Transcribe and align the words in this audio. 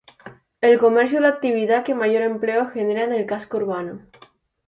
El 0.61 0.79
comercio 0.79 1.17
es 1.19 1.21
la 1.21 1.27
actividad 1.27 1.83
que 1.83 1.93
mayor 1.93 2.23
empleo 2.23 2.65
genera 2.65 3.03
en 3.03 3.13
el 3.13 3.27
casco 3.27 3.57
urbano. 3.57 4.01